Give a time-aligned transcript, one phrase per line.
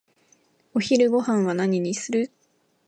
[0.73, 2.31] お昼ごはんは何にする？